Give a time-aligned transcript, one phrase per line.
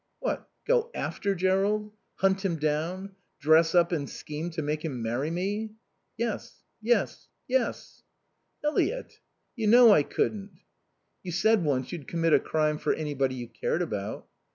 [0.19, 1.91] "What, go after Jerrold?
[2.15, 3.11] Hunt him down?
[3.39, 5.73] Dress up and scheme to make him marry me?"
[6.17, 6.63] "Yes.
[6.81, 7.27] Yes.
[7.47, 8.01] Yes."
[8.63, 9.19] "Eliot,
[9.55, 10.59] you know I couldn't."
[11.21, 14.27] "You said once you'd commit a crime for anybody you cared about."